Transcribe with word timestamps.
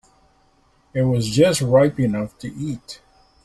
It 0.95 1.03
was 1.03 1.29
just 1.29 1.61
ripe 1.61 1.99
enough 1.99 2.35
to 2.39 2.51
eat. 2.51 3.01